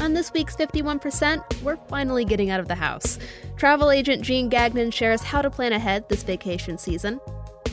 [0.00, 3.18] On this week's 51%, we're finally getting out of the house.
[3.56, 7.20] Travel agent Jean Gagnon shares how to plan ahead this vacation season.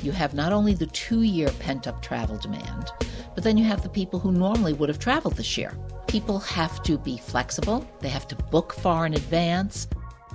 [0.01, 2.91] You have not only the two year pent up travel demand,
[3.35, 5.77] but then you have the people who normally would have traveled this year.
[6.07, 9.87] People have to be flexible, they have to book far in advance.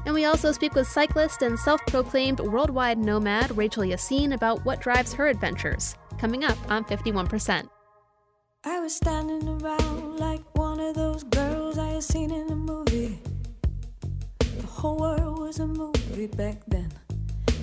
[0.07, 4.81] And we also speak with cyclist and self proclaimed worldwide nomad Rachel Yassine about what
[4.81, 5.97] drives her adventures.
[6.19, 7.69] Coming up on 51%.
[8.65, 13.19] I was standing around like one of those girls I had seen in a movie.
[14.39, 16.93] The whole world was a movie back then.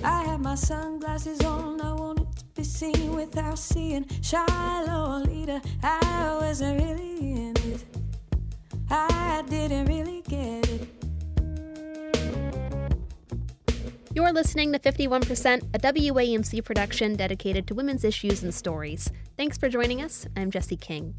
[0.02, 5.60] I had my sunglasses on, I wanted to be seen without seeing Shiloh leader.
[5.84, 7.84] I wasn't really in it.
[8.90, 10.88] I didn't really get it.
[14.14, 19.12] You're listening to 51%, a WAMC production dedicated to women's issues and stories.
[19.36, 20.26] Thanks for joining us.
[20.36, 21.14] I'm Jesse King.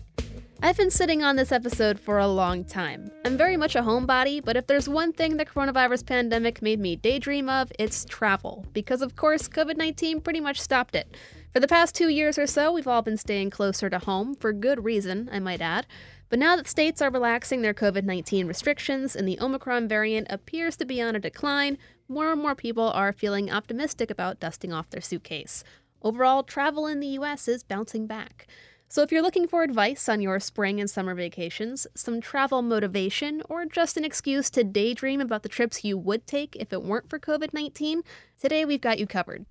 [0.61, 3.09] I've been sitting on this episode for a long time.
[3.23, 6.97] I'm very much a homebody, but if there's one thing the coronavirus pandemic made me
[6.97, 8.65] daydream of, it's travel.
[8.73, 11.15] Because, of course, COVID 19 pretty much stopped it.
[11.53, 14.51] For the past two years or so, we've all been staying closer to home, for
[14.51, 15.87] good reason, I might add.
[16.27, 20.75] But now that states are relaxing their COVID 19 restrictions and the Omicron variant appears
[20.77, 21.77] to be on a decline,
[22.09, 25.63] more and more people are feeling optimistic about dusting off their suitcase.
[26.01, 28.45] Overall, travel in the US is bouncing back.
[28.91, 33.43] So, if you're looking for advice on your spring and summer vacations, some travel motivation,
[33.47, 37.07] or just an excuse to daydream about the trips you would take if it weren't
[37.07, 38.01] for COVID 19,
[38.41, 39.45] today we've got you covered.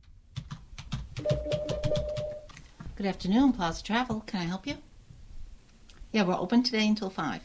[2.97, 4.25] Good afternoon, Plaza Travel.
[4.27, 4.78] Can I help you?
[6.11, 7.41] Yeah, we're open today until 5.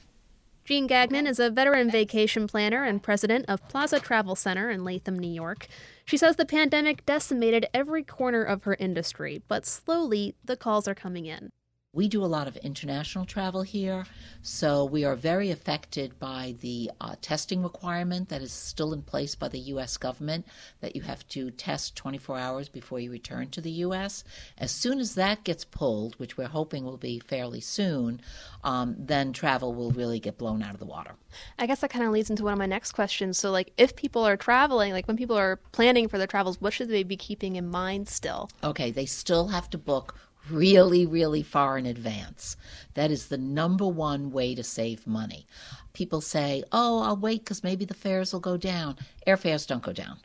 [0.66, 5.20] Jean Gagnon is a veteran vacation planner and president of Plaza Travel Center in Latham,
[5.20, 5.68] New York.
[6.06, 10.96] She says the pandemic decimated every corner of her industry, but slowly the calls are
[10.96, 11.52] coming in.
[11.96, 14.08] We do a lot of international travel here,
[14.42, 19.36] so we are very affected by the uh, testing requirement that is still in place
[19.36, 19.98] by the U.S.
[19.98, 20.48] government
[20.82, 24.24] that you have to test 24 hours before you return to the U.S.
[24.58, 28.22] As soon as that gets pulled, which we're hoping will be fairly soon,
[28.64, 31.12] um, then travel will really get blown out of the water.
[31.60, 33.38] I guess that kind of leads into one of my next questions.
[33.38, 36.74] So, like, if people are traveling, like when people are planning for their travels, what
[36.74, 38.50] should they be keeping in mind still?
[38.64, 40.16] Okay, they still have to book
[40.50, 42.58] really, really far in advance.
[42.94, 45.48] That is the number one way to save money.
[45.94, 48.98] People say, oh, I'll wait because maybe the fares will go down.
[49.28, 50.20] Airfares don't go down.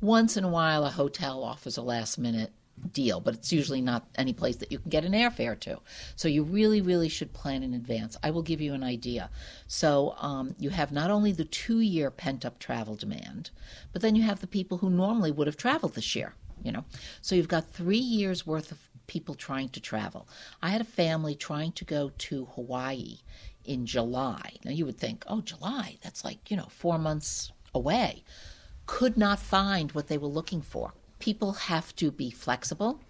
[0.00, 2.52] Once in a while, a hotel offers a last minute
[2.92, 5.78] deal, but it's usually not any place that you can get an airfare to.
[6.16, 8.16] So you really, really should plan in advance.
[8.22, 9.30] I will give you an idea.
[9.66, 13.50] So um, you have not only the two year pent up travel demand,
[13.92, 16.34] but then you have the people who normally would have traveled this year.
[16.62, 16.84] You know,
[17.20, 20.28] so you've got three years worth of people trying to travel.
[20.62, 23.18] I had a family trying to go to Hawaii
[23.64, 24.54] in July.
[24.64, 28.24] Now you would think, oh, July, that's like, you know, four months away.
[28.86, 30.92] Could not find what they were looking for.
[31.18, 33.00] People have to be flexible.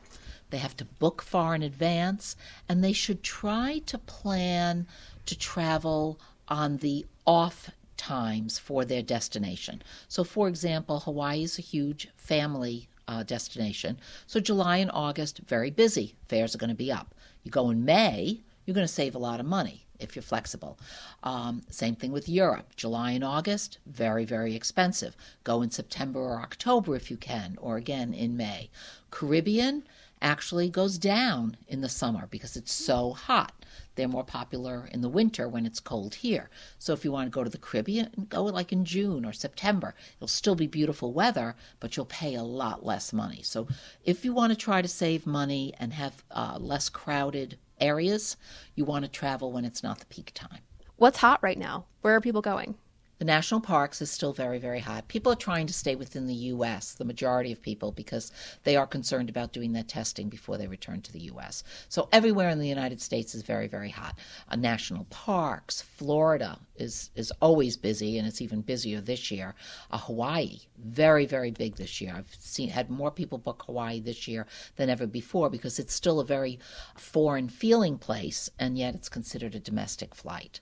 [0.51, 2.37] They have to book far in advance,
[2.69, 4.87] and they should try to plan
[5.27, 9.83] to travel on the off times for their destination.
[10.07, 13.99] So, for example, Hawaii is a huge family uh, destination.
[14.27, 16.15] So July and August, very busy.
[16.29, 17.15] Fares are going to be up.
[17.43, 20.79] You go in May, you're going to save a lot of money if you're flexible.
[21.23, 22.75] Um, same thing with Europe.
[22.77, 25.17] July and August, very, very expensive.
[25.45, 28.71] Go in September or October if you can, or again in May.
[29.11, 29.85] Caribbean
[30.25, 33.53] actually goes down in the summer because it's so hot.
[33.95, 36.51] They're more popular in the winter when it's cold here.
[36.79, 39.95] So if you want to go to the Caribbean, go like in June or September.
[40.17, 43.43] It'll still be beautiful weather, but you'll pay a lot less money.
[43.43, 43.69] So
[44.03, 48.37] if you want to try to save money and have uh, less crowded areas,
[48.75, 50.61] you want to travel when it's not the peak time.
[50.97, 51.85] What's hot right now?
[52.01, 52.77] Where are people going?
[53.19, 55.09] The national parks is still very, very hot.
[55.09, 58.33] People are trying to stay within the U.S., the majority of people, because
[58.65, 61.63] they are concerned about doing that testing before they return to the U.S.
[61.89, 64.19] So everywhere in the United States is very, very hot.
[64.49, 69.55] Uh, national parks, Florida is, is always busy, and it's even busier this year.
[69.91, 72.15] Uh, Hawaii, very, very big this year.
[72.17, 76.21] I've seen had more people book Hawaii this year than ever before because it's still
[76.21, 76.59] a very
[76.97, 80.61] foreign feeling place, and yet it's considered a domestic flight.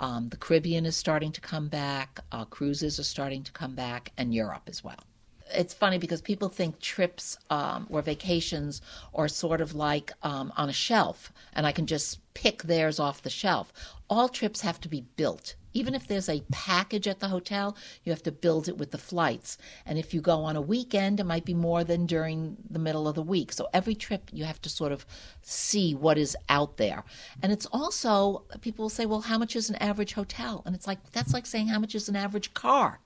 [0.00, 4.12] Um, the Caribbean is starting to come back, uh, cruises are starting to come back,
[4.16, 5.04] and Europe as well.
[5.52, 8.80] It's funny because people think trips um, or vacations
[9.14, 13.22] are sort of like um, on a shelf, and I can just pick theirs off
[13.22, 13.72] the shelf.
[14.08, 15.54] All trips have to be built.
[15.74, 18.98] Even if there's a package at the hotel, you have to build it with the
[18.98, 19.58] flights.
[19.84, 23.06] And if you go on a weekend, it might be more than during the middle
[23.06, 23.52] of the week.
[23.52, 25.04] So every trip, you have to sort of
[25.42, 27.04] see what is out there.
[27.42, 30.62] And it's also, people will say, well, how much is an average hotel?
[30.64, 33.00] And it's like, that's like saying, how much is an average car?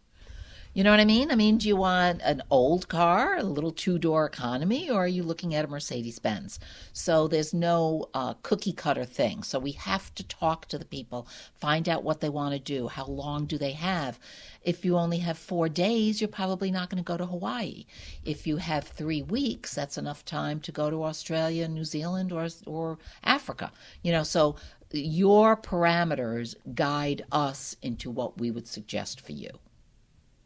[0.74, 1.30] You know what I mean?
[1.30, 5.06] I mean, do you want an old car, a little two door economy, or are
[5.06, 6.58] you looking at a Mercedes Benz?
[6.94, 9.42] So there's no uh, cookie cutter thing.
[9.42, 12.88] So we have to talk to the people, find out what they want to do,
[12.88, 14.18] how long do they have.
[14.62, 17.84] If you only have four days, you're probably not going to go to Hawaii.
[18.24, 22.48] If you have three weeks, that's enough time to go to Australia, New Zealand, or
[22.64, 23.72] or Africa.
[24.00, 24.56] You know, so
[24.90, 29.50] your parameters guide us into what we would suggest for you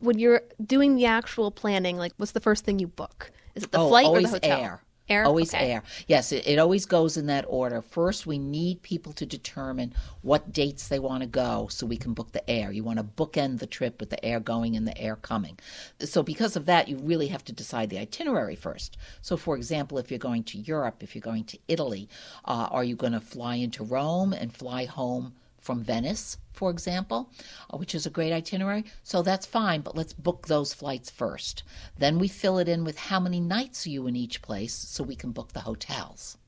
[0.07, 3.31] when you're doing the actual planning, like what's the first thing you book?
[3.55, 4.61] Is it the oh, flight or the hotel?
[4.61, 4.83] Air.
[5.09, 5.25] Air?
[5.25, 5.71] Always okay.
[5.71, 5.83] air.
[6.09, 7.81] Yes, it, it, always goes in that order.
[7.81, 12.13] First, we need people to determine what dates they want to go so we can
[12.13, 12.73] book the air.
[12.73, 15.61] You want to bookend the trip with the air going and the air coming.
[16.01, 18.97] So, because of that, you really have to decide the itinerary first.
[19.23, 22.09] So, for example, if you're going to Europe, if you're going to Italy,
[22.45, 25.35] uh, are you going to fly into Rome and fly home?
[25.67, 27.29] From Venice, for example,
[27.69, 28.85] uh, which is a great itinerary.
[29.03, 31.65] So that's fine, but let's book those flights first.
[31.99, 35.03] Then we fill it in with how many nights are you in each place so
[35.03, 36.39] we can book the hotels.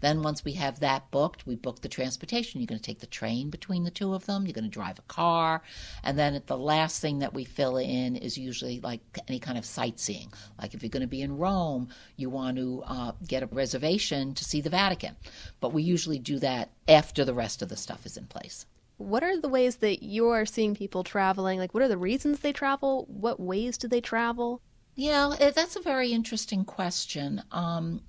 [0.00, 2.60] Then, once we have that booked, we book the transportation.
[2.60, 4.98] You're going to take the train between the two of them, you're going to drive
[4.98, 5.62] a car.
[6.02, 9.64] And then the last thing that we fill in is usually like any kind of
[9.64, 10.32] sightseeing.
[10.60, 14.34] Like if you're going to be in Rome, you want to uh, get a reservation
[14.34, 15.16] to see the Vatican.
[15.60, 18.66] But we usually do that after the rest of the stuff is in place.
[18.98, 21.60] What are the ways that you are seeing people traveling?
[21.60, 23.06] Like, what are the reasons they travel?
[23.08, 24.60] What ways do they travel?
[24.96, 27.42] Yeah, that's a very interesting question.
[27.52, 28.00] Um,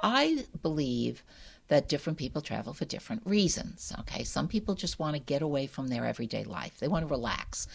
[0.00, 1.22] I believe
[1.68, 3.92] that different people travel for different reasons.
[4.00, 6.78] Okay, some people just want to get away from their everyday life.
[6.78, 7.66] They want to relax.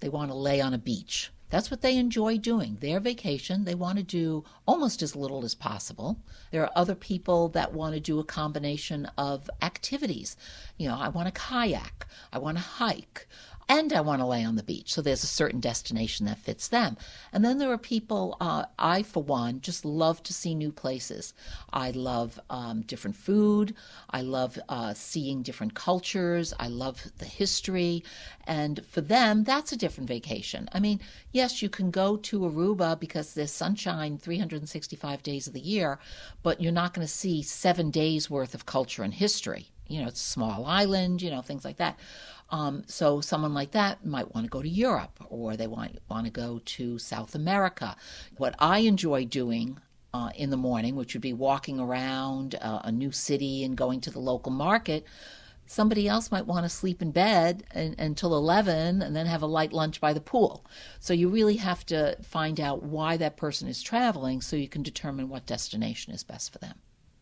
[0.00, 1.30] They want to lay on a beach.
[1.50, 2.78] That's what they enjoy doing.
[2.80, 6.18] Their vacation, they want to do almost as little as possible.
[6.50, 10.34] There are other people that want to do a combination of activities.
[10.78, 13.28] You know, I want to kayak, I want to hike,
[13.72, 14.92] and I want to lay on the beach.
[14.92, 16.98] So there's a certain destination that fits them.
[17.32, 21.32] And then there are people, uh, I, for one, just love to see new places.
[21.72, 23.74] I love um, different food.
[24.10, 26.52] I love uh, seeing different cultures.
[26.60, 28.04] I love the history.
[28.46, 30.68] And for them, that's a different vacation.
[30.74, 35.60] I mean, yes, you can go to Aruba because there's sunshine 365 days of the
[35.60, 35.98] year,
[36.42, 39.68] but you're not going to see seven days worth of culture and history.
[39.88, 41.98] You know, it's a small island, you know, things like that.
[42.52, 46.26] Um, so someone like that might want to go to Europe or they want want
[46.26, 47.96] to go to South America.
[48.36, 49.78] What I enjoy doing
[50.14, 54.02] uh, in the morning, which would be walking around uh, a new city and going
[54.02, 55.06] to the local market.
[55.64, 59.46] Somebody else might want to sleep in bed and, until 11 and then have a
[59.46, 60.66] light lunch by the pool.
[61.00, 64.82] So you really have to find out why that person is traveling so you can
[64.82, 66.74] determine what destination is best for them.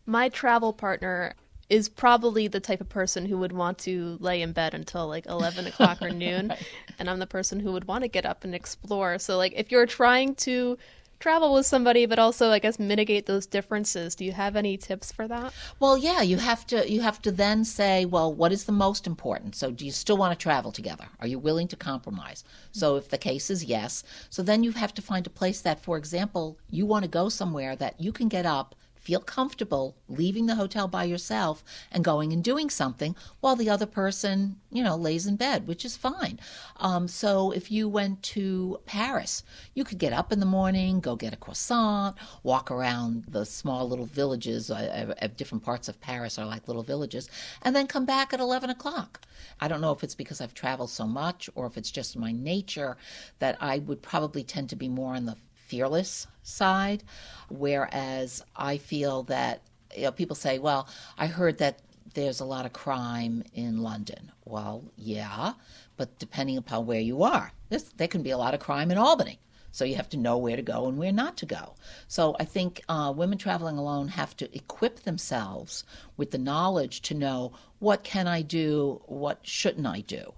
[0.05, 1.35] My travel partner
[1.71, 5.25] is probably the type of person who would want to lay in bed until like
[5.25, 6.49] 11 o'clock or noon.
[6.49, 6.67] right.
[6.99, 9.17] And I'm the person who would want to get up and explore.
[9.19, 10.77] So, like, if you're trying to
[11.21, 15.11] travel with somebody but also i guess mitigate those differences do you have any tips
[15.11, 18.63] for that well yeah you have to you have to then say well what is
[18.63, 21.75] the most important so do you still want to travel together are you willing to
[21.75, 25.61] compromise so if the case is yes so then you have to find a place
[25.61, 29.95] that for example you want to go somewhere that you can get up feel comfortable
[30.07, 34.83] leaving the hotel by yourself and going and doing something while the other person, you
[34.83, 36.39] know, lays in bed, which is fine.
[36.77, 41.15] Um, so if you went to Paris, you could get up in the morning, go
[41.15, 44.69] get a croissant, walk around the small little villages.
[44.69, 47.27] Uh, different parts of Paris are like little villages,
[47.63, 49.21] and then come back at 11 o'clock.
[49.59, 52.31] I don't know if it's because I've traveled so much or if it's just my
[52.31, 52.97] nature
[53.39, 55.37] that I would probably tend to be more on the
[55.71, 57.01] fearless side,
[57.49, 59.61] whereas I feel that
[59.95, 61.79] you know, people say, well, I heard that
[62.13, 64.33] there's a lot of crime in London.
[64.43, 65.53] Well, yeah,
[65.95, 69.39] but depending upon where you are, there can be a lot of crime in Albany.
[69.71, 71.75] So you have to know where to go and where not to go.
[72.09, 75.85] So I think uh, women traveling alone have to equip themselves
[76.17, 80.33] with the knowledge to know what can I do, what shouldn't I do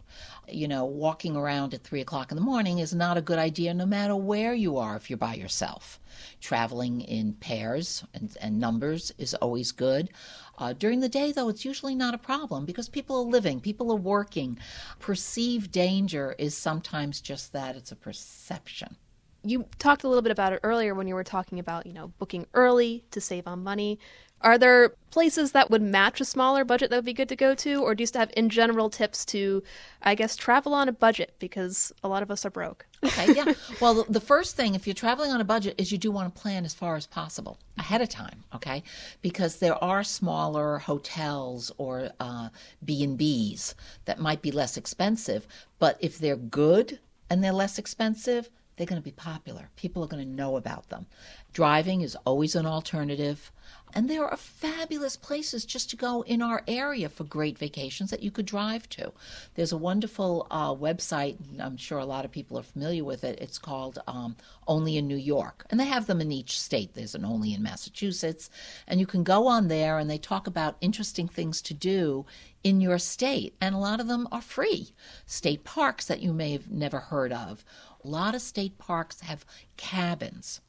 [0.50, 3.74] you know, walking around at three o'clock in the morning is not a good idea
[3.74, 6.00] no matter where you are if you're by yourself.
[6.42, 10.10] Traveling in pairs and, and numbers is always good.
[10.58, 13.92] Uh, during the day, though, it's usually not a problem because people are living, people
[13.92, 14.58] are working.
[15.00, 18.96] Perceived danger is sometimes just that it's a perception.
[19.46, 22.14] You talked a little bit about it earlier when you were talking about, you know,
[22.18, 24.00] booking early to save on money.
[24.44, 27.56] Are there places that would match a smaller budget that would be good to go
[27.56, 27.82] to?
[27.82, 29.64] Or do you have, in general, tips to,
[30.02, 31.36] I guess, travel on a budget?
[31.40, 32.86] Because a lot of us are broke.
[33.04, 33.54] Okay, yeah.
[33.82, 36.42] well, the first thing, if you're traveling on a budget, is you do want to
[36.42, 38.84] plan as far as possible ahead of time, okay?
[39.22, 42.50] Because there are smaller hotels or uh,
[42.84, 45.48] B&Bs that might be less expensive,
[45.80, 49.70] but if they're good and they're less expensive, they're going to be popular.
[49.76, 51.06] People are going to know about them.
[51.54, 53.52] Driving is always an alternative.
[53.96, 58.24] And there are fabulous places just to go in our area for great vacations that
[58.24, 59.14] you could drive to.
[59.54, 63.40] There's a wonderful uh, website, I'm sure a lot of people are familiar with it.
[63.40, 64.36] It's called um,
[64.68, 65.66] Only in New York.
[65.70, 66.96] And they have them in each state.
[66.96, 68.50] There's an Only in Massachusetts.
[68.88, 72.26] And you can go on there and they talk about interesting things to do
[72.64, 73.54] in your state.
[73.62, 74.94] And a lot of them are free.
[75.28, 77.64] State parks that you may have never heard of.
[78.04, 79.46] A lot of state parks have
[79.78, 80.62] cabins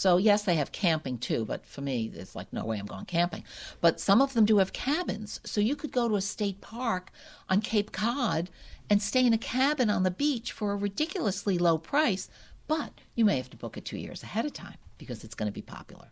[0.00, 3.04] so, yes, they have camping too, but for me, there's like no way I'm going
[3.06, 3.44] camping.
[3.80, 5.40] But some of them do have cabins.
[5.44, 7.10] So, you could go to a state park
[7.48, 8.50] on Cape Cod
[8.88, 12.28] and stay in a cabin on the beach for a ridiculously low price,
[12.66, 15.48] but you may have to book it two years ahead of time because it's going
[15.48, 16.08] to be popular.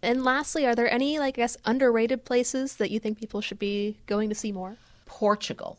[0.00, 3.58] And lastly, are there any, like, I guess, underrated places that you think people should
[3.58, 4.76] be going to see more?
[5.06, 5.78] Portugal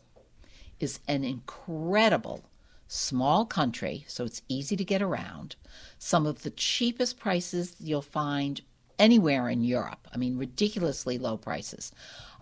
[0.78, 2.44] is an incredible
[2.90, 5.54] small country, so it's easy to get around.
[5.98, 8.60] Some of the cheapest prices you'll find
[8.98, 10.08] anywhere in Europe.
[10.12, 11.92] I mean, ridiculously low prices.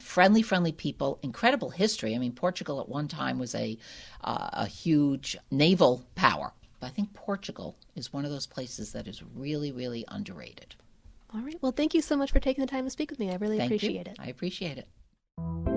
[0.00, 2.14] Friendly, friendly people, incredible history.
[2.14, 3.76] I mean, Portugal at one time was a,
[4.24, 6.52] uh, a huge naval power.
[6.80, 10.74] But I think Portugal is one of those places that is really, really underrated.
[11.34, 11.56] All right.
[11.60, 13.30] Well, thank you so much for taking the time to speak with me.
[13.30, 14.12] I really Thank appreciate you.
[14.12, 14.18] it.
[14.18, 15.67] I appreciate it.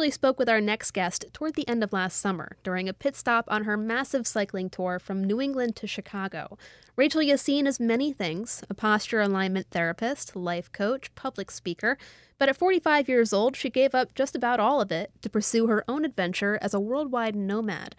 [0.00, 3.14] Actually spoke with our next guest toward the end of last summer during a pit
[3.14, 6.56] stop on her massive cycling tour from New England to Chicago.
[6.96, 11.98] Rachel Yassine is many things a posture alignment therapist, life coach, public speaker.
[12.38, 15.66] But at 45 years old, she gave up just about all of it to pursue
[15.66, 17.94] her own adventure as a worldwide nomad.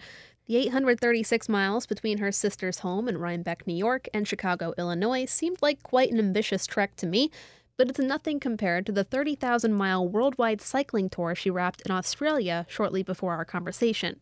[0.48, 5.62] The 836 miles between her sister's home in Rhinebeck, New York, and Chicago, Illinois seemed
[5.62, 7.29] like quite an ambitious trek to me,
[7.81, 12.63] but it's nothing compared to the 30,000 mile worldwide cycling tour she wrapped in Australia
[12.69, 14.21] shortly before our conversation.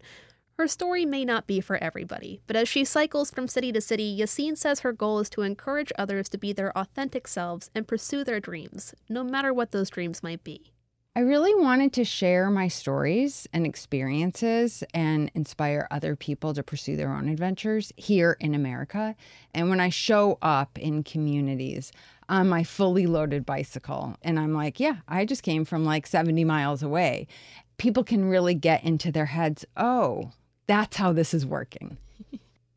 [0.58, 4.18] Her story may not be for everybody, but as she cycles from city to city,
[4.18, 8.24] Yassine says her goal is to encourage others to be their authentic selves and pursue
[8.24, 10.72] their dreams, no matter what those dreams might be.
[11.16, 16.96] I really wanted to share my stories and experiences and inspire other people to pursue
[16.96, 19.18] their own adventures here in America.
[19.54, 21.92] And when I show up in communities,
[22.30, 24.16] on my fully loaded bicycle.
[24.22, 27.28] And I'm like, yeah, I just came from like 70 miles away.
[27.78, 30.32] People can really get into their heads, oh,
[30.68, 31.98] that's how this is working.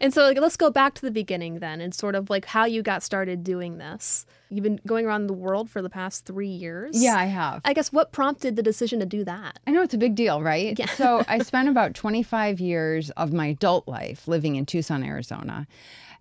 [0.03, 2.65] And so like, let's go back to the beginning then and sort of like how
[2.65, 4.27] you got started doing this.
[4.51, 7.01] You've been going around the world for the past three years.
[7.01, 7.63] Yeah, I have.
[7.65, 9.61] I guess what prompted the decision to do that?
[9.65, 10.77] I know it's a big deal, right?
[10.77, 10.87] Yeah.
[10.87, 15.69] so I spent about 25 years of my adult life living in Tucson, Arizona.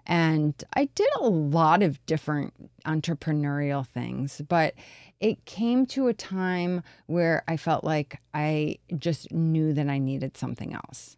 [0.05, 2.53] And I did a lot of different
[2.85, 4.75] entrepreneurial things, but
[5.19, 10.37] it came to a time where I felt like I just knew that I needed
[10.37, 11.17] something else.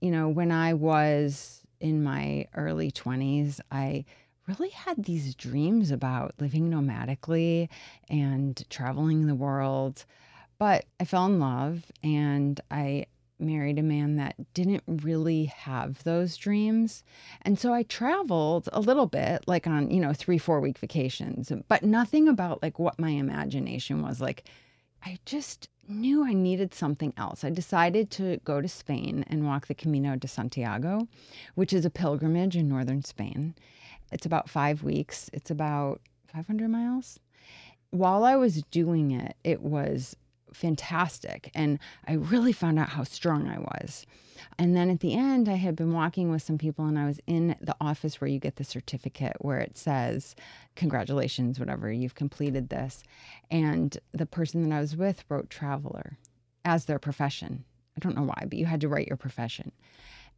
[0.00, 4.04] You know, when I was in my early 20s, I
[4.46, 7.68] really had these dreams about living nomadically
[8.08, 10.04] and traveling the world.
[10.58, 13.06] But I fell in love and I
[13.38, 17.04] married a man that didn't really have those dreams.
[17.42, 21.52] And so I traveled a little bit, like on, you know, three, four week vacations,
[21.68, 24.20] but nothing about like what my imagination was.
[24.20, 24.44] Like,
[25.04, 27.44] I just knew I needed something else.
[27.44, 31.08] I decided to go to Spain and walk the Camino de Santiago,
[31.54, 33.54] which is a pilgrimage in northern Spain.
[34.12, 36.00] It's about five weeks, it's about
[36.32, 37.18] 500 miles.
[37.90, 40.16] While I was doing it, it was
[40.56, 41.50] fantastic.
[41.54, 44.06] And I really found out how strong I was.
[44.58, 47.20] And then at the end, I had been walking with some people, and I was
[47.26, 50.34] in the office where you get the certificate where it says,
[50.74, 53.02] Congratulations, whatever, you've completed this.
[53.50, 56.18] And the person that I was with wrote traveler
[56.64, 57.64] as their profession.
[57.96, 59.72] I don't know why, but you had to write your profession.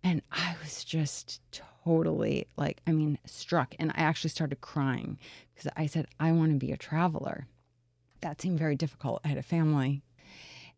[0.05, 3.75] And I was just totally like, I mean, struck.
[3.79, 5.19] And I actually started crying
[5.55, 7.47] because I said, I want to be a traveler.
[8.21, 9.21] That seemed very difficult.
[9.25, 10.03] I had a family,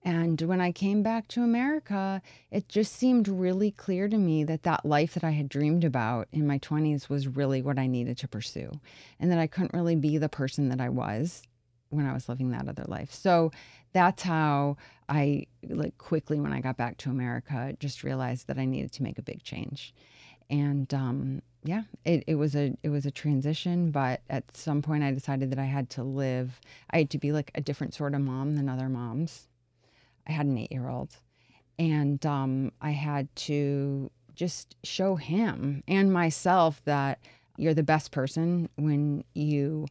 [0.02, 4.62] And when I came back to America, it just seemed really clear to me that
[4.62, 8.16] that life that I had dreamed about in my 20s was really what I needed
[8.18, 8.70] to pursue,
[9.18, 11.42] and that I couldn't really be the person that I was
[11.90, 13.12] when I was living that other life.
[13.12, 13.50] So
[13.92, 14.76] that's how
[15.08, 19.02] I like quickly when I got back to America just realized that I needed to
[19.02, 19.92] make a big change.
[20.48, 25.04] And um, yeah, it, it was a it was a transition, but at some point
[25.04, 28.14] I decided that I had to live I had to be like a different sort
[28.14, 29.48] of mom than other moms.
[30.30, 31.16] I had an eight year old.
[31.78, 37.18] And um, I had to just show him and myself that
[37.56, 39.86] you're the best person when you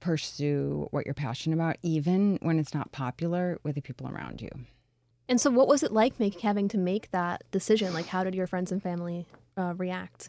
[0.00, 4.50] pursue what you're passionate about, even when it's not popular with the people around you.
[5.28, 7.92] And so, what was it like make, having to make that decision?
[7.92, 10.28] Like, how did your friends and family uh, react?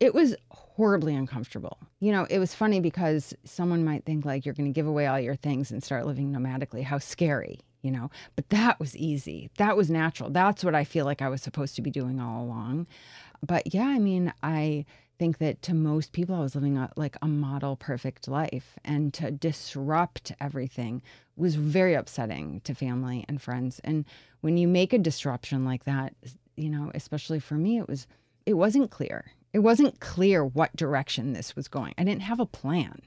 [0.00, 1.78] It was horribly uncomfortable.
[2.00, 5.06] You know, it was funny because someone might think like you're going to give away
[5.06, 6.84] all your things and start living nomadically.
[6.84, 8.10] How scary, you know?
[8.36, 9.50] But that was easy.
[9.58, 10.30] That was natural.
[10.30, 12.86] That's what I feel like I was supposed to be doing all along.
[13.46, 14.84] But yeah, I mean, I
[15.18, 19.12] think that to most people, I was living a, like a model perfect life, and
[19.14, 21.02] to disrupt everything
[21.36, 23.80] was very upsetting to family and friends.
[23.84, 24.04] And
[24.40, 26.14] when you make a disruption like that,
[26.56, 28.06] you know, especially for me, it was
[28.46, 29.32] it wasn't clear.
[29.52, 31.94] It wasn't clear what direction this was going.
[31.98, 33.00] I didn't have a plan.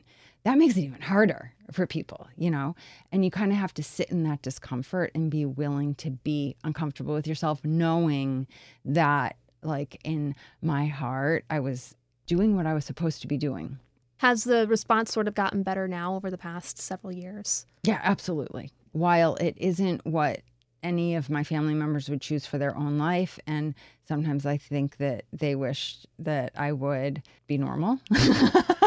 [0.43, 2.75] That makes it even harder for people, you know?
[3.11, 6.55] And you kind of have to sit in that discomfort and be willing to be
[6.63, 8.47] uncomfortable with yourself, knowing
[8.83, 11.95] that, like, in my heart, I was
[12.25, 13.77] doing what I was supposed to be doing.
[14.17, 17.65] Has the response sort of gotten better now over the past several years?
[17.83, 18.71] Yeah, absolutely.
[18.91, 20.41] While it isn't what
[20.83, 23.75] any of my family members would choose for their own life, and
[24.07, 27.99] sometimes I think that they wish that I would be normal.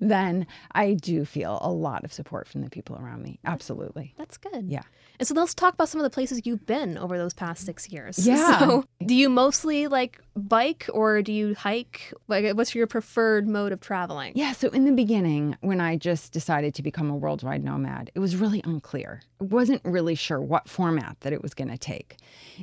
[0.00, 3.38] then I do feel a lot of support from the people around me.
[3.44, 4.14] Absolutely.
[4.16, 4.68] That's good.
[4.68, 4.82] Yeah.
[5.22, 7.88] And so let's talk about some of the places you've been over those past six
[7.88, 8.26] years.
[8.32, 8.58] Yeah.
[8.58, 12.12] So do you mostly like bike or do you hike?
[12.26, 14.32] Like, what's your preferred mode of traveling?
[14.34, 14.50] Yeah.
[14.50, 18.34] So in the beginning, when I just decided to become a worldwide nomad, it was
[18.34, 19.22] really unclear.
[19.40, 22.16] I wasn't really sure what format that it was going to take.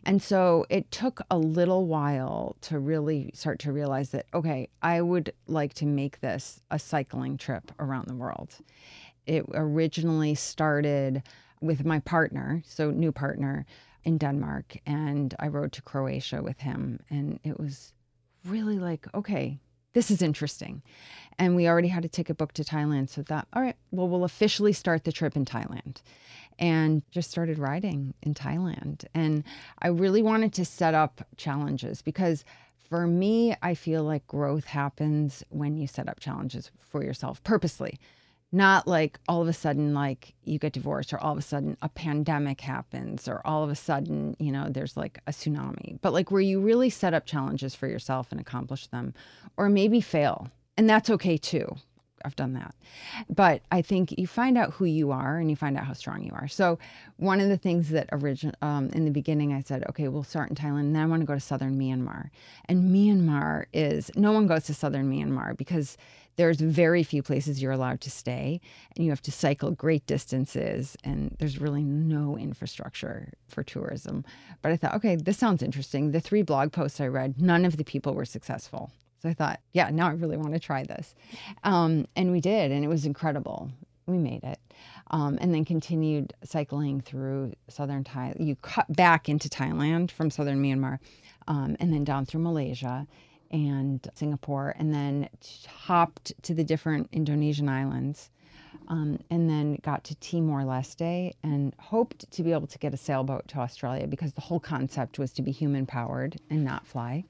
[0.06, 5.02] And so it took a little while to really start to realize that, okay, I
[5.02, 8.58] would like to make this a cycling trip around the world.
[9.26, 11.24] It originally started
[11.62, 13.66] with my partner, so new partner
[14.04, 17.00] in Denmark, and I rode to Croatia with him.
[17.10, 17.94] And it was
[18.46, 19.60] really like, okay,
[19.94, 20.82] this is interesting.
[21.38, 23.10] And we already had a ticket booked to Thailand.
[23.10, 26.02] So that, all right, well, we'll officially start the trip in Thailand.
[26.58, 29.06] And just started riding in Thailand.
[29.14, 29.46] And
[29.82, 32.44] I really wanted to set up challenges because
[32.90, 37.98] for me, I feel like growth happens when you set up challenges for yourself purposely
[38.52, 41.78] not like all of a sudden like you get divorced or all of a sudden
[41.82, 46.14] a pandemic happens or all of a sudden you know there's like a tsunami but
[46.14, 49.14] like where you really set up challenges for yourself and accomplish them
[49.58, 51.76] or maybe fail and that's okay too
[52.26, 52.76] I've done that.
[53.30, 56.24] But I think you find out who you are and you find out how strong
[56.24, 56.48] you are.
[56.48, 56.80] So
[57.18, 60.50] one of the things that origin um, in the beginning I said, okay, we'll start
[60.50, 62.30] in Thailand and then I want to go to southern Myanmar.
[62.66, 65.98] And Myanmar is no one goes to southern Myanmar because
[66.40, 68.62] there's very few places you're allowed to stay
[68.96, 74.24] and you have to cycle great distances and there's really no infrastructure for tourism.
[74.62, 76.12] But i thought okay this sounds interesting.
[76.12, 78.90] The three blog posts i read none of the people were successful.
[79.22, 81.14] So i thought yeah now i really want to try this.
[81.66, 83.70] Um, and we did and it was incredible.
[84.08, 84.60] We made it.
[85.12, 90.64] Um, and then continued cycling through southern thailand you cut back into thailand from southern
[90.64, 91.00] myanmar
[91.50, 93.06] um, and then down through malaysia
[93.52, 95.30] and Singapore, and then
[95.68, 98.30] hopped to the different Indonesian islands,
[98.88, 102.98] um, and then got to Timor Leste and hoped to be able to get a
[102.98, 107.24] sailboat to Australia because the whole concept was to be human powered and not fly.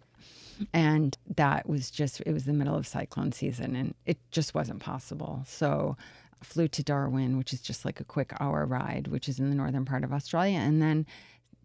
[0.73, 4.79] And that was just, it was the middle of cyclone season and it just wasn't
[4.79, 5.43] possible.
[5.45, 5.95] So
[6.43, 9.55] flew to Darwin, which is just like a quick hour ride, which is in the
[9.55, 10.59] northern part of Australia.
[10.59, 11.05] And then,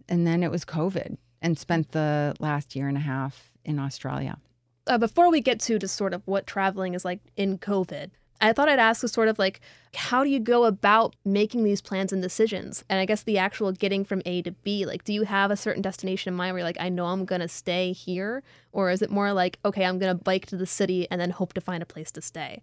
[0.09, 4.39] and then it was COVID and spent the last year and a half in Australia.
[4.87, 8.53] Uh, before we get to just sort of what traveling is like in COVID, I
[8.53, 9.61] thought I'd ask a sort of like,
[9.95, 12.85] how do you go about making these plans and decisions?
[12.91, 15.57] And I guess the actual getting from A to B, like, do you have a
[15.57, 18.43] certain destination in mind where you're like, I know I'm going to stay here?
[18.73, 21.31] Or is it more like, okay, I'm going to bike to the city and then
[21.31, 22.63] hope to find a place to stay?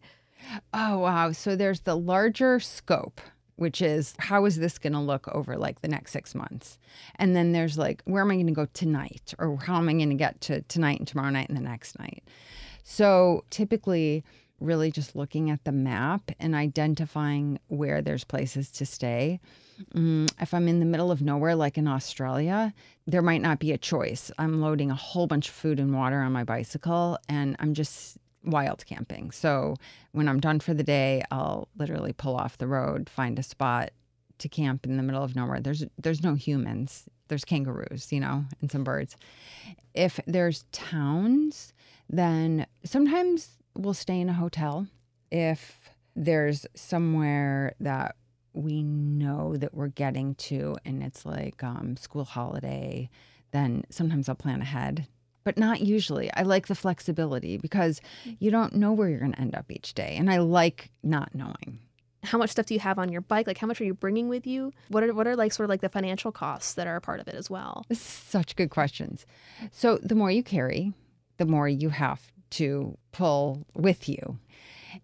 [0.74, 1.32] Oh, wow.
[1.32, 3.22] So there's the larger scope
[3.62, 6.80] which is how is this going to look over like the next six months?
[7.18, 9.36] And then there's like, where am I going to go tonight?
[9.38, 12.00] Or how am I going to get to tonight and tomorrow night and the next
[12.00, 12.24] night?
[12.84, 14.24] So typically,
[14.60, 19.40] really just looking at the map and identifying where there's places to stay.
[19.94, 22.74] Mm, if I'm in the middle of nowhere, like in Australia,
[23.06, 24.32] there might not be a choice.
[24.40, 28.18] I'm loading a whole bunch of food and water on my bicycle and I'm just
[28.44, 29.32] wild camping.
[29.32, 29.76] So
[30.12, 33.92] when I'm done for the day, I'll literally pull off the road, find a spot
[34.40, 35.60] to camp in the middle of nowhere.
[35.60, 37.08] There's there's no humans.
[37.28, 39.16] There's kangaroos, you know, and some birds.
[39.94, 41.74] If there's towns,
[42.10, 44.88] then sometimes we'll stay in a hotel.
[45.32, 48.16] If there's somewhere that
[48.54, 53.10] we know that we're getting to and it's like um, school holiday,
[53.52, 55.08] then sometimes I'll plan ahead,
[55.44, 56.32] but not usually.
[56.34, 58.02] I like the flexibility because
[58.40, 60.16] you don't know where you're going to end up each day.
[60.18, 61.80] And I like not knowing.
[62.24, 63.48] How much stuff do you have on your bike?
[63.48, 64.72] Like, how much are you bringing with you?
[64.90, 67.20] What are what are like sort of like the financial costs that are a part
[67.20, 67.84] of it as well?
[67.92, 69.26] Such good questions.
[69.72, 70.94] So the more you carry,
[71.38, 74.38] the more you have to pull with you.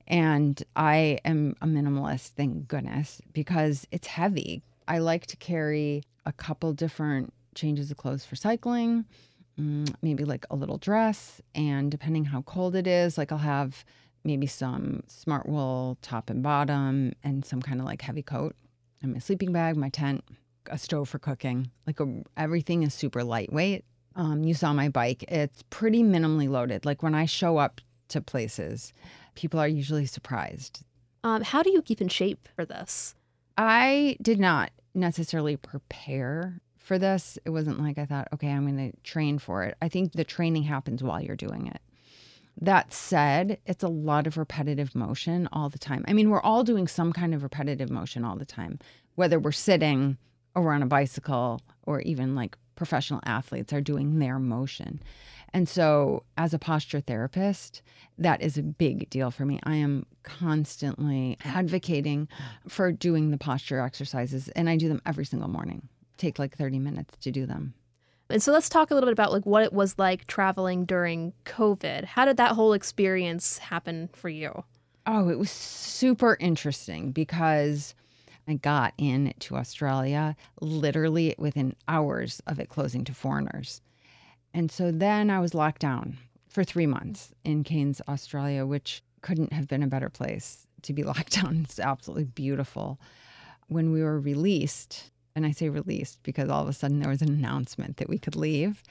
[0.07, 4.61] And I am a minimalist, thank goodness, because it's heavy.
[4.87, 9.05] I like to carry a couple different changes of clothes for cycling,
[10.01, 11.41] maybe like a little dress.
[11.55, 13.83] And depending how cold it is, like I'll have
[14.23, 18.55] maybe some smart wool top and bottom and some kind of like heavy coat
[19.01, 20.23] and my sleeping bag, my tent,
[20.69, 21.71] a stove for cooking.
[21.85, 23.85] Like a, everything is super lightweight.
[24.15, 25.23] Um, you saw my bike.
[25.27, 26.85] It's pretty minimally loaded.
[26.85, 28.93] Like when I show up to places,
[29.35, 30.83] people are usually surprised.
[31.23, 33.15] Um, how do you keep in shape for this?
[33.57, 37.37] I did not necessarily prepare for this.
[37.45, 39.75] It wasn't like I thought, okay, I'm going to train for it.
[39.81, 41.81] I think the training happens while you're doing it.
[42.59, 46.03] That said, it's a lot of repetitive motion all the time.
[46.07, 48.79] I mean, we're all doing some kind of repetitive motion all the time,
[49.15, 50.17] whether we're sitting
[50.55, 55.01] or we're on a bicycle or even like professional athletes are doing their motion.
[55.53, 57.81] And so, as a posture therapist,
[58.17, 59.59] that is a big deal for me.
[59.63, 62.27] I am constantly advocating
[62.67, 65.87] for doing the posture exercises, and I do them every single morning.
[66.17, 67.73] Take like 30 minutes to do them.
[68.29, 71.33] And so let's talk a little bit about like what it was like traveling during
[71.45, 72.03] COVID.
[72.03, 74.63] How did that whole experience happen for you?
[75.05, 77.95] Oh, it was super interesting because
[78.47, 83.81] I got in to Australia literally within hours of it closing to foreigners.
[84.53, 86.17] And so then I was locked down
[86.49, 91.03] for three months in Cairns, Australia, which couldn't have been a better place to be
[91.03, 91.61] locked down.
[91.63, 92.99] It's absolutely beautiful.
[93.67, 97.21] When we were released, and I say released because all of a sudden there was
[97.21, 98.81] an announcement that we could leave,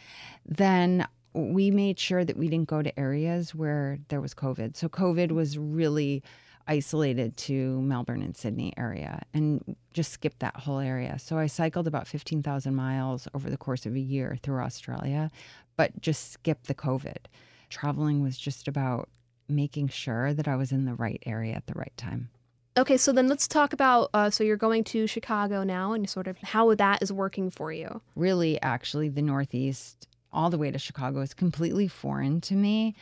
[0.47, 1.05] then
[1.35, 4.77] we made sure that we didn't go to areas where there was COVID.
[4.77, 6.23] So COVID was really
[6.69, 11.19] isolated to Melbourne and Sydney area and just skipped that whole area.
[11.19, 15.33] So I cycled about 15,000 miles over the course of a year through Australia,
[15.77, 17.27] but just skipped the COVID.
[17.71, 19.09] Traveling was just about
[19.49, 22.31] making sure that I was in the right area at the right time.
[22.79, 24.11] Okay, so then let's talk about.
[24.13, 27.73] Uh, so you're going to Chicago now, and sort of how that is working for
[27.73, 28.03] you.
[28.15, 32.95] Really, actually, the Northeast, all the way to Chicago, is completely foreign to me.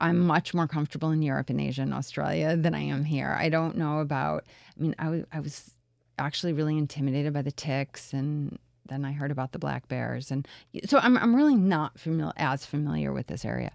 [0.00, 3.36] I'm much more comfortable in Europe and Asia and Australia than I am here.
[3.38, 4.46] I don't know about.
[4.78, 5.74] I mean, I, w- I was
[6.18, 8.58] actually really intimidated by the ticks, and
[8.88, 10.46] then I heard about the black bears, and
[10.86, 13.72] so I'm I'm really not familiar as familiar with this area.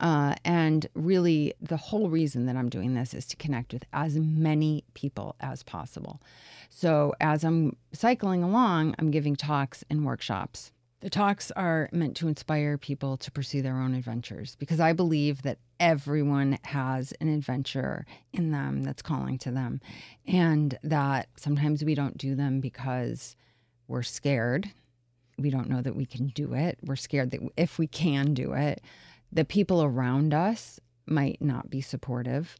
[0.00, 4.16] Uh, and really, the whole reason that I'm doing this is to connect with as
[4.16, 6.20] many people as possible.
[6.68, 10.72] So as I'm cycling along, I'm giving talks and workshops
[11.04, 15.42] the talks are meant to inspire people to pursue their own adventures because I believe
[15.42, 19.82] that everyone has an adventure in them that's calling to them.
[20.26, 23.36] And that sometimes we don't do them because
[23.88, 24.70] we're scared.
[25.38, 26.78] We don't know that we can do it.
[26.82, 28.80] We're scared that if we can do it,
[29.32, 32.56] the people around us might not be supportive.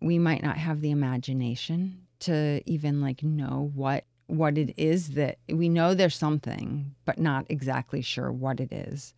[0.00, 5.38] We might not have the imagination to even like know what what it is that
[5.48, 9.14] we know there's something, but not exactly sure what it is.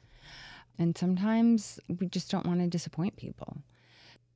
[0.78, 3.56] And sometimes we just don't want to disappoint people.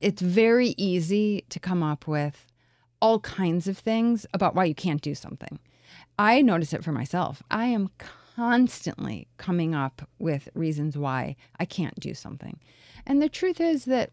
[0.01, 2.47] It's very easy to come up with
[3.01, 5.59] all kinds of things about why you can't do something.
[6.23, 7.43] I notice it for myself.
[7.51, 7.89] I am
[8.37, 12.61] constantly coming up with reasons why I can't do something.
[13.05, 14.11] And the truth is that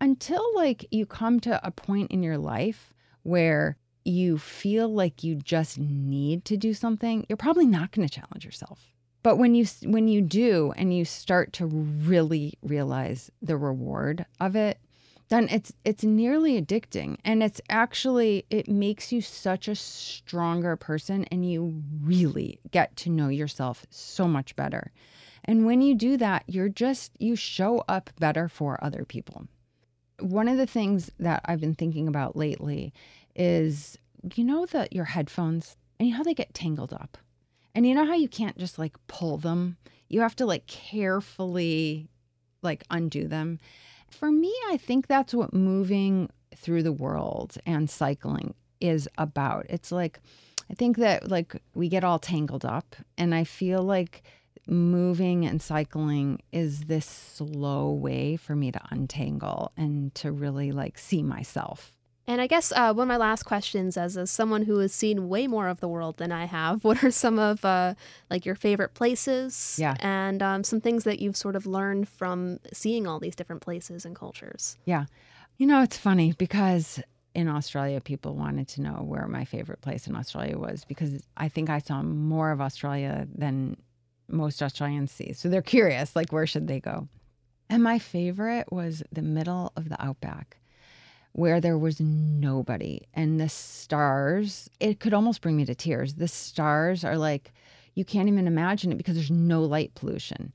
[0.00, 2.94] until like you come to a point in your life
[3.24, 8.14] where you feel like you just need to do something, you're probably not going to
[8.14, 8.94] challenge yourself.
[9.24, 14.54] But when you when you do and you start to really realize the reward of
[14.54, 14.78] it,
[15.28, 21.24] then it's it's nearly addicting and it's actually it makes you such a stronger person
[21.24, 24.90] and you really get to know yourself so much better.
[25.44, 29.46] And when you do that, you're just you show up better for other people.
[30.20, 32.92] One of the things that I've been thinking about lately
[33.36, 33.98] is
[34.34, 37.18] you know that your headphones and you know how they get tangled up.
[37.74, 39.76] And you know how you can't just like pull them?
[40.08, 42.08] You have to like carefully
[42.62, 43.58] like undo them.
[44.10, 49.66] For me, I think that's what moving through the world and cycling is about.
[49.68, 50.20] It's like
[50.70, 54.22] I think that like we get all tangled up and I feel like
[54.66, 60.98] moving and cycling is this slow way for me to untangle and to really like
[60.98, 61.92] see myself.
[62.28, 65.30] And I guess uh, one of my last questions, as, as someone who has seen
[65.30, 67.94] way more of the world than I have, what are some of uh,
[68.30, 69.76] like your favorite places?
[69.80, 69.96] Yeah.
[70.00, 74.04] And um, some things that you've sort of learned from seeing all these different places
[74.04, 74.76] and cultures.
[74.84, 75.06] Yeah.
[75.56, 77.00] You know, it's funny because
[77.34, 81.48] in Australia, people wanted to know where my favorite place in Australia was because I
[81.48, 83.78] think I saw more of Australia than
[84.28, 85.32] most Australians see.
[85.32, 87.08] So they're curious, like, where should they go?
[87.70, 90.58] And my favorite was the middle of the outback
[91.38, 96.26] where there was nobody and the stars it could almost bring me to tears the
[96.26, 97.52] stars are like
[97.94, 100.52] you can't even imagine it because there's no light pollution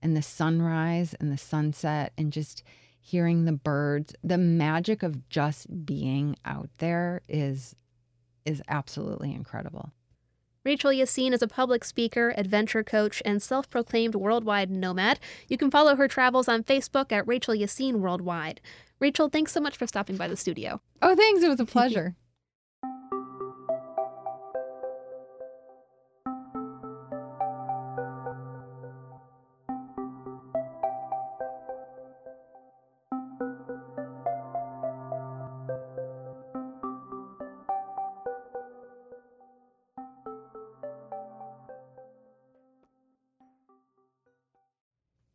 [0.00, 2.62] and the sunrise and the sunset and just
[3.00, 7.74] hearing the birds the magic of just being out there is
[8.44, 9.90] is absolutely incredible
[10.62, 15.18] Rachel Yassine is a public speaker, adventure coach, and self proclaimed worldwide nomad.
[15.48, 18.60] You can follow her travels on Facebook at Rachel Yassine Worldwide.
[19.00, 20.80] Rachel, thanks so much for stopping by the studio.
[21.00, 21.42] Oh, thanks.
[21.42, 22.14] It was a pleasure.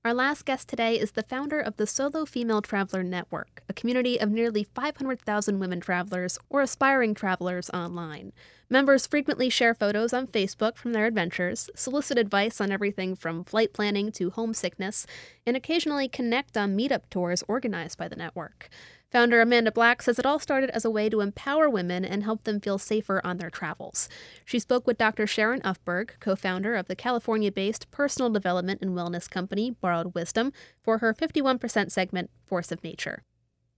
[0.05, 4.19] Our last guest today is the founder of the Solo Female Traveler Network, a community
[4.21, 8.31] of nearly 500,000 women travelers or aspiring travelers online.
[8.69, 13.73] Members frequently share photos on Facebook from their adventures, solicit advice on everything from flight
[13.73, 15.07] planning to homesickness,
[15.43, 18.69] and occasionally connect on meetup tours organized by the network.
[19.15, 22.43] Founder Amanda Black says it all started as a way to empower women and help
[22.43, 24.09] them feel safer on their travels.
[24.43, 25.25] She spoke with Dr.
[25.25, 30.51] Sharon Ufberg, co founder of the California based personal development and wellness company Borrowed Wisdom,
[30.83, 33.23] for her 51% segment, Force of Nature.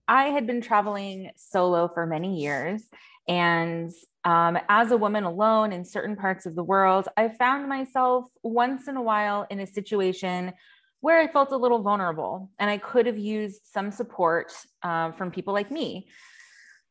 [0.07, 2.85] I had been traveling solo for many years.
[3.27, 3.91] And
[4.23, 8.87] um, as a woman alone in certain parts of the world, I found myself once
[8.87, 10.53] in a while in a situation
[11.01, 14.51] where I felt a little vulnerable and I could have used some support
[14.83, 16.07] uh, from people like me.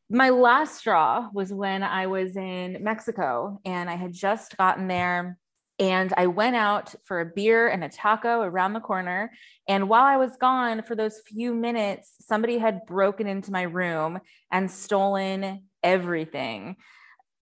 [0.08, 5.38] My last straw was when I was in Mexico and I had just gotten there
[5.78, 9.32] and I went out for a beer and a taco around the corner.
[9.68, 14.20] And while I was gone for those few minutes, somebody had broken into my room
[14.50, 16.76] and stolen everything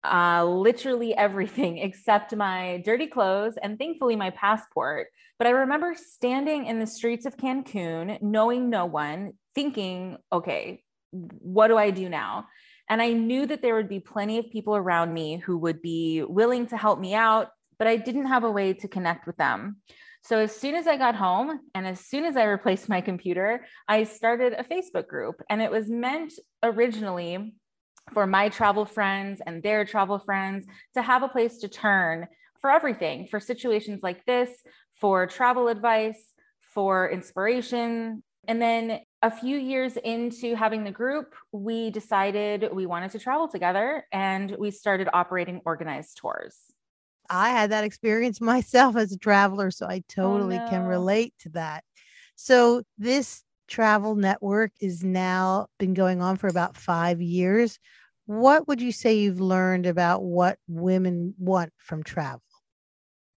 [0.04, 5.08] uh, literally everything except my dirty clothes and thankfully my passport.
[5.38, 11.68] But I remember standing in the streets of Cancun, knowing no one, thinking, okay, what
[11.68, 12.48] do I do now?
[12.90, 16.24] And I knew that there would be plenty of people around me who would be
[16.24, 19.78] willing to help me out, but I didn't have a way to connect with them.
[20.24, 23.66] So as soon as I got home and as soon as I replaced my computer,
[23.90, 25.42] I started a Facebook group.
[25.50, 27.56] And it was meant originally
[28.14, 32.28] for my travel friends and their travel friends to have a place to turn
[32.60, 34.50] for everything, for situations like this,
[34.96, 38.24] for travel advice, for inspiration.
[38.48, 43.48] And then a few years into having the group, we decided we wanted to travel
[43.48, 46.58] together and we started operating organized tours.
[47.30, 50.70] I had that experience myself as a traveler, so I oh, totally oh, no.
[50.70, 51.84] can relate to that.
[52.36, 57.80] So, this travel network is now been going on for about five years.
[58.28, 62.44] What would you say you've learned about what women want from travel?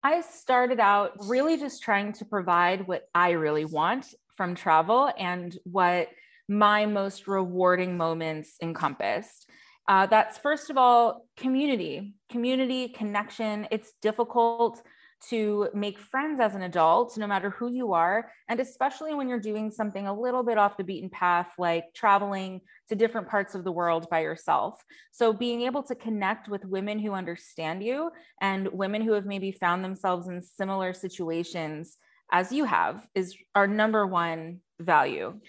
[0.03, 5.57] I started out really just trying to provide what I really want from travel and
[5.63, 6.09] what
[6.49, 9.49] my most rewarding moments encompassed.
[9.87, 13.69] Uh, that's first of all community, community connection.
[13.71, 14.81] It's difficult
[15.29, 18.31] to make friends as an adult, no matter who you are.
[18.47, 22.61] And especially when you're doing something a little bit off the beaten path, like traveling
[22.89, 24.83] to different parts of the world by yourself.
[25.11, 29.51] So being able to connect with women who understand you and women who have maybe
[29.51, 31.97] found themselves in similar situations
[32.31, 35.39] as you have is our number one value.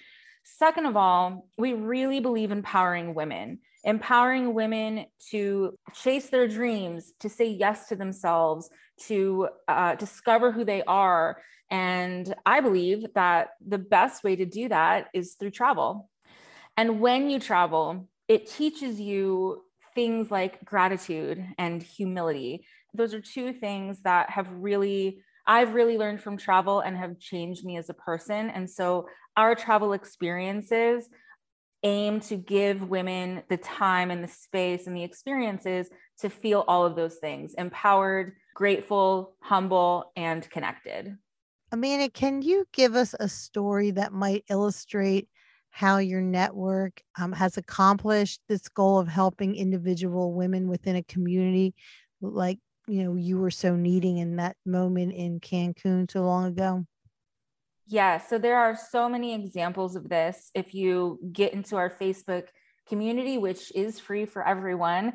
[0.45, 7.13] Second of all, we really believe in empowering women empowering women to chase their dreams,
[7.21, 8.69] to say yes to themselves,
[9.07, 11.41] to uh, discover who they are.
[11.71, 16.11] And I believe that the best way to do that is through travel.
[16.77, 19.63] And when you travel, it teaches you
[19.95, 22.67] things like gratitude and humility.
[22.93, 27.65] Those are two things that have really, I've really learned from travel and have changed
[27.65, 28.51] me as a person.
[28.51, 31.09] And so our travel experiences
[31.83, 35.89] aim to give women the time and the space and the experiences
[36.21, 41.17] to feel all of those things empowered, grateful, humble, and connected.
[41.73, 45.29] Amanda, can you give us a story that might illustrate
[45.71, 51.75] how your network um, has accomplished this goal of helping individual women within a community
[52.23, 52.59] like
[52.89, 56.87] you know you were so needing in that moment in Cancun so long ago?
[57.87, 60.51] Yeah, so there are so many examples of this.
[60.55, 62.45] If you get into our Facebook
[62.89, 65.13] community, which is free for everyone,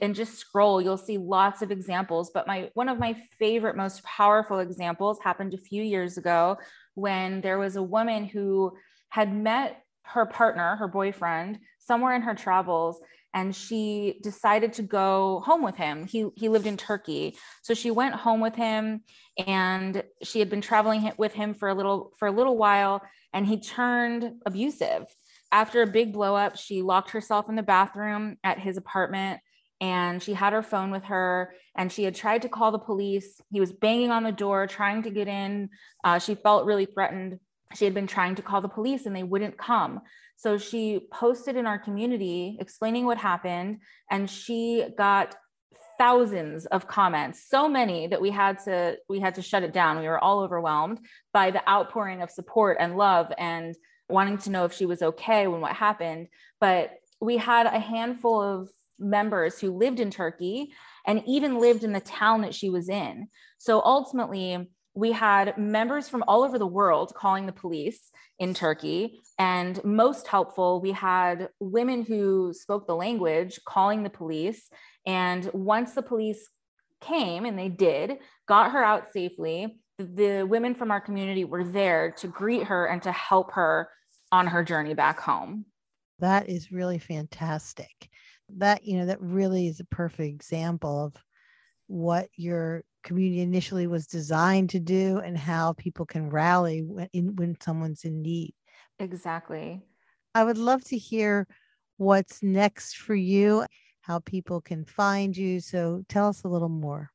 [0.00, 2.30] and just scroll, you'll see lots of examples.
[2.32, 6.58] But my one of my favorite, most powerful examples happened a few years ago
[6.94, 8.72] when there was a woman who
[9.08, 13.00] had met her partner, her boyfriend, somewhere in her travels,
[13.34, 16.06] and she decided to go home with him.
[16.06, 19.02] He he lived in Turkey, so she went home with him,
[19.46, 23.46] and she had been traveling with him for a little for a little while, and
[23.46, 25.06] he turned abusive.
[25.50, 29.40] After a big blow up, she locked herself in the bathroom at his apartment
[29.82, 33.38] and she had her phone with her and she had tried to call the police.
[33.50, 35.68] He was banging on the door, trying to get in.
[36.04, 37.38] Uh, she felt really threatened
[37.74, 40.00] she had been trying to call the police and they wouldn't come.
[40.42, 43.78] So she posted in our community explaining what happened,
[44.10, 45.36] and she got
[45.98, 50.00] thousands of comments so many that we had to we had to shut it down.
[50.00, 50.98] We were all overwhelmed
[51.32, 53.76] by the outpouring of support and love and
[54.08, 56.26] wanting to know if she was okay when what happened.
[56.60, 60.72] But we had a handful of members who lived in turkey
[61.06, 63.28] and even lived in the town that she was in.
[63.58, 69.20] So ultimately we had members from all over the world calling the police in Turkey.
[69.38, 74.68] And most helpful, we had women who spoke the language calling the police.
[75.06, 76.48] And once the police
[77.00, 82.12] came, and they did, got her out safely, the women from our community were there
[82.18, 83.88] to greet her and to help her
[84.30, 85.64] on her journey back home.
[86.18, 88.08] That is really fantastic.
[88.58, 91.14] That, you know, that really is a perfect example of
[91.86, 97.36] what your community initially was designed to do and how people can rally when, in,
[97.36, 98.54] when someone's in need.
[98.98, 99.82] Exactly.
[100.34, 101.46] I would love to hear
[101.96, 103.66] what's next for you,
[104.00, 105.60] how people can find you.
[105.60, 107.10] So tell us a little more.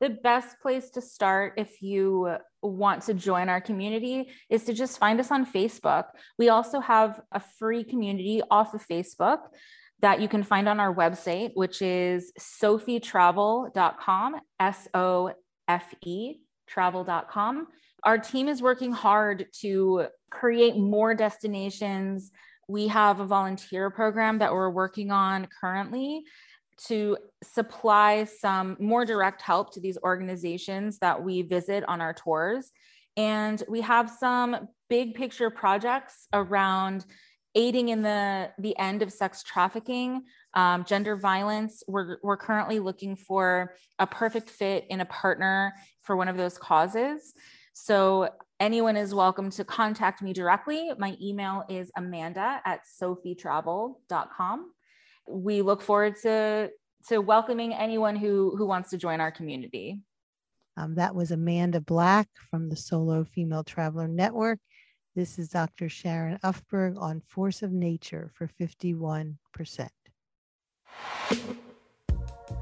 [0.00, 4.98] The best place to start if you want to join our community is to just
[4.98, 6.04] find us on Facebook.
[6.38, 9.38] We also have a free community off of Facebook
[10.00, 15.32] that you can find on our website, which is sofetravel.com, S O
[15.66, 16.36] F E
[16.68, 17.66] travel.com.
[18.04, 22.30] Our team is working hard to create more destinations.
[22.68, 26.24] We have a volunteer program that we're working on currently
[26.86, 32.70] to supply some more direct help to these organizations that we visit on our tours.
[33.16, 37.04] And we have some big picture projects around
[37.54, 40.22] aiding in the the end of sex trafficking
[40.54, 41.82] um, gender violence.
[41.86, 46.58] We're, we're currently looking for a perfect fit in a partner for one of those
[46.58, 47.34] causes.
[47.72, 48.28] So
[48.60, 50.90] anyone is welcome to contact me directly.
[50.98, 54.72] My email is amanda at sofetravel.com
[55.28, 56.70] we look forward to
[57.08, 60.02] to welcoming anyone who who wants to join our community.
[60.76, 64.60] Um, that was amanda black from the solo female traveler network
[65.18, 65.88] this is Dr.
[65.88, 69.34] Sharon Ufberg on Force of Nature for 51%.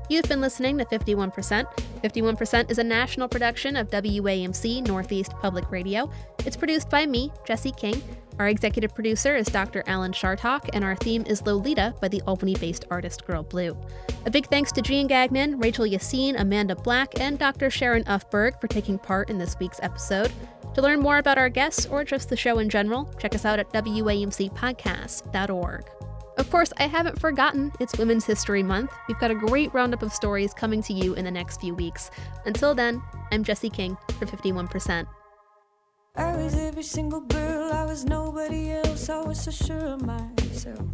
[0.08, 1.66] You've been listening to 51%.
[2.02, 6.10] 51% is a national production of WAMC Northeast Public Radio.
[6.46, 8.02] It's produced by me, Jesse King.
[8.38, 9.82] Our executive producer is Dr.
[9.86, 13.76] Alan Chartock, and our theme is Lolita by the Albany based artist Girl Blue.
[14.24, 17.70] A big thanks to Jean Gagnon, Rachel Yassine, Amanda Black, and Dr.
[17.70, 20.32] Sharon Ufberg for taking part in this week's episode.
[20.76, 23.58] To learn more about our guests or just the show in general, check us out
[23.58, 25.90] at WAMCpodcast.org.
[26.36, 28.92] Of course, I haven't forgotten it's Women's History Month.
[29.08, 32.10] We've got a great roundup of stories coming to you in the next few weeks.
[32.44, 33.00] Until then,
[33.32, 35.06] I'm Jesse King for 51%.
[36.14, 40.86] I was every single girl, I was nobody else, I was so sure of myself.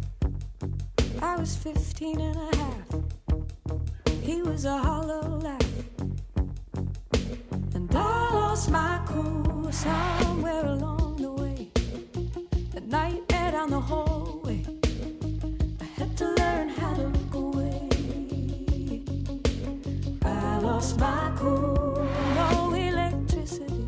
[1.21, 2.87] I was 15 and a half,
[4.21, 5.59] he was a hollow laugh.
[7.73, 11.67] And I lost my cool somewhere along the way,
[12.73, 14.63] the nightmare down the hallway,
[15.81, 17.89] I had to learn how to look away.
[20.23, 23.83] I lost my cool, no electricity,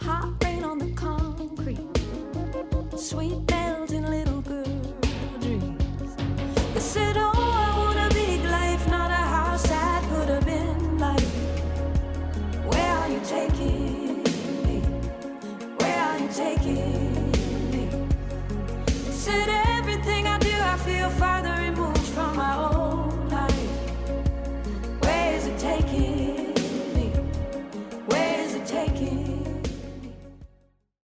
[0.00, 1.80] hot rain on the concrete,
[2.96, 3.53] sweet.